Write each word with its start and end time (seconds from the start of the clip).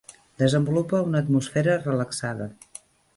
Desenvolupa 0.43 1.01
una 1.09 1.21
atmosfera 1.25 1.75
relaxada. 1.83 2.47